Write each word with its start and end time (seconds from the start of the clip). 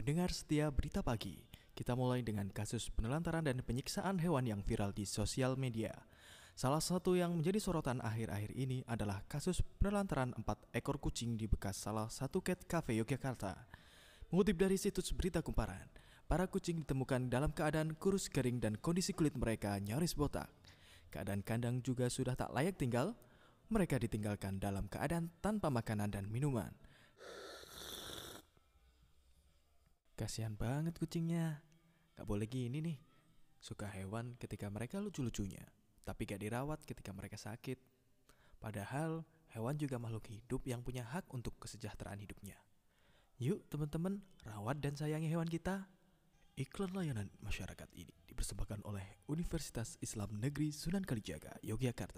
Pendengar 0.00 0.32
setia 0.32 0.72
berita 0.72 1.04
pagi, 1.04 1.36
kita 1.76 1.92
mulai 1.92 2.24
dengan 2.24 2.48
kasus 2.48 2.88
penelantaran 2.88 3.44
dan 3.44 3.60
penyiksaan 3.60 4.16
hewan 4.16 4.48
yang 4.48 4.64
viral 4.64 4.96
di 4.96 5.04
sosial 5.04 5.60
media. 5.60 5.92
Salah 6.56 6.80
satu 6.80 7.20
yang 7.20 7.36
menjadi 7.36 7.60
sorotan 7.60 8.00
akhir-akhir 8.00 8.48
ini 8.56 8.80
adalah 8.88 9.20
kasus 9.28 9.60
penelantaran 9.76 10.32
empat 10.40 10.56
ekor 10.72 10.96
kucing 10.96 11.36
di 11.36 11.44
bekas 11.44 11.84
salah 11.84 12.08
satu 12.08 12.40
cat 12.40 12.64
cafe 12.64 12.96
Yogyakarta. 12.96 13.52
Mengutip 14.32 14.56
dari 14.56 14.80
situs 14.80 15.12
berita 15.12 15.44
kumparan, 15.44 15.84
para 16.24 16.48
kucing 16.48 16.80
ditemukan 16.80 17.28
dalam 17.28 17.52
keadaan 17.52 17.92
kurus 17.92 18.32
kering 18.32 18.56
dan 18.56 18.80
kondisi 18.80 19.12
kulit 19.12 19.36
mereka 19.36 19.76
nyaris 19.84 20.16
botak. 20.16 20.48
Keadaan 21.12 21.44
kandang 21.44 21.84
juga 21.84 22.08
sudah 22.08 22.32
tak 22.40 22.56
layak 22.56 22.80
tinggal, 22.80 23.12
mereka 23.68 24.00
ditinggalkan 24.00 24.64
dalam 24.64 24.88
keadaan 24.88 25.28
tanpa 25.44 25.68
makanan 25.68 26.08
dan 26.08 26.24
minuman. 26.32 26.72
Kasihan 30.20 30.52
banget 30.52 31.00
kucingnya. 31.00 31.64
Gak 32.12 32.28
boleh 32.28 32.44
gini 32.44 32.84
nih. 32.84 33.00
Suka 33.56 33.88
hewan 33.88 34.36
ketika 34.36 34.68
mereka 34.68 35.00
lucu-lucunya, 35.00 35.64
tapi 36.04 36.28
gak 36.28 36.44
dirawat 36.44 36.84
ketika 36.84 37.08
mereka 37.16 37.40
sakit. 37.40 37.80
Padahal 38.60 39.24
hewan 39.56 39.80
juga 39.80 39.96
makhluk 39.96 40.28
hidup 40.28 40.68
yang 40.68 40.84
punya 40.84 41.08
hak 41.08 41.24
untuk 41.32 41.56
kesejahteraan 41.56 42.20
hidupnya. 42.20 42.60
Yuk 43.40 43.64
teman-teman, 43.72 44.20
rawat 44.44 44.84
dan 44.84 44.92
sayangi 44.92 45.32
hewan 45.32 45.48
kita. 45.48 45.88
Iklan 46.60 46.92
layanan 46.92 47.32
masyarakat 47.40 47.88
ini 47.96 48.12
dipersembahkan 48.28 48.84
oleh 48.84 49.24
Universitas 49.24 49.96
Islam 50.04 50.36
Negeri 50.36 50.68
Sunan 50.68 51.00
Kalijaga, 51.00 51.56
Yogyakarta. 51.64 52.08